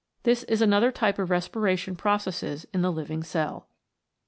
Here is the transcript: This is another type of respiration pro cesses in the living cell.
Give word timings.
This 0.23 0.41
is 0.45 0.63
another 0.63 0.91
type 0.91 1.19
of 1.19 1.29
respiration 1.29 1.95
pro 1.95 2.15
cesses 2.17 2.65
in 2.73 2.81
the 2.81 2.91
living 2.91 3.21
cell. 3.21 3.67